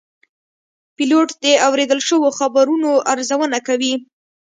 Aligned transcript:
پیلوټ 0.95 1.29
د 1.43 1.45
اورېدل 1.67 1.99
شوو 2.07 2.29
خبرونو 2.39 2.91
ارزونه 3.11 3.57
کوي. 3.67 3.93